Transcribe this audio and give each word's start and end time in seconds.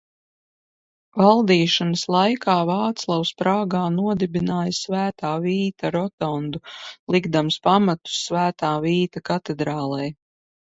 Valdīšanas 1.21 2.05
laikā 2.15 2.55
Vāclavs 2.69 3.33
Prāgā 3.43 3.83
nodibināja 3.99 4.75
Svētā 4.79 5.35
Vīta 5.45 5.93
rotondu, 5.99 6.65
likdams 7.19 7.61
pamatus 7.71 8.19
Svētā 8.25 8.75
Vīta 8.89 9.27
katedrālei. 9.33 10.13